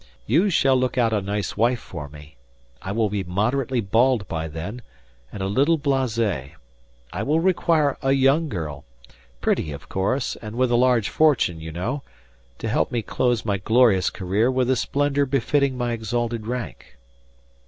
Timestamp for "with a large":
10.55-11.09